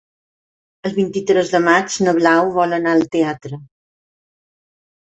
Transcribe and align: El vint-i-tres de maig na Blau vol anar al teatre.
El 0.89 0.95
vint-i-tres 0.95 1.53
de 1.57 1.61
maig 1.67 1.99
na 2.09 2.17
Blau 2.17 2.51
vol 2.59 2.75
anar 2.81 2.97
al 2.99 3.07
teatre. 3.19 3.63